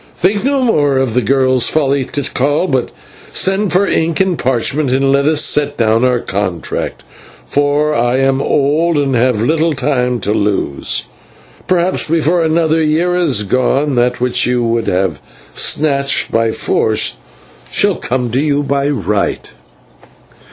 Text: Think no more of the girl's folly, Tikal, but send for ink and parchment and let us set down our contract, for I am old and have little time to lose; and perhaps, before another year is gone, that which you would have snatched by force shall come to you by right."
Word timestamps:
Think 0.15 0.43
no 0.43 0.63
more 0.63 0.97
of 0.97 1.13
the 1.13 1.21
girl's 1.21 1.69
folly, 1.69 2.05
Tikal, 2.05 2.65
but 2.67 2.91
send 3.27 3.71
for 3.71 3.85
ink 3.85 4.19
and 4.19 4.35
parchment 4.35 4.91
and 4.91 5.11
let 5.11 5.25
us 5.25 5.41
set 5.45 5.77
down 5.77 6.03
our 6.03 6.17
contract, 6.19 7.03
for 7.45 7.93
I 7.93 8.17
am 8.17 8.41
old 8.41 8.97
and 8.97 9.13
have 9.13 9.43
little 9.43 9.73
time 9.73 10.19
to 10.21 10.33
lose; 10.33 11.03
and 11.59 11.67
perhaps, 11.67 12.07
before 12.07 12.41
another 12.43 12.81
year 12.81 13.15
is 13.15 13.43
gone, 13.43 13.93
that 13.93 14.19
which 14.19 14.47
you 14.47 14.63
would 14.63 14.87
have 14.87 15.21
snatched 15.53 16.31
by 16.31 16.49
force 16.51 17.13
shall 17.71 17.97
come 17.97 18.31
to 18.31 18.39
you 18.39 18.63
by 18.63 18.89
right." 18.89 19.53